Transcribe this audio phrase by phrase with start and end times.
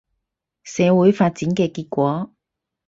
[0.63, 2.33] 社會發展嘅結果